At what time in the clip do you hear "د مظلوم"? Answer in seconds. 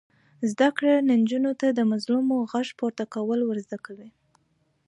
1.71-2.27